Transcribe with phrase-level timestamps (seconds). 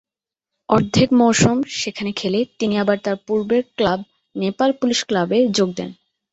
[0.69, 3.99] অর্ধেক মৌসুম সেখানে খেলে তিনি আবার তার পূর্বের ক্লাব
[4.35, 5.89] নেপাল পুলিশ ক্লাবে যোগ দেন।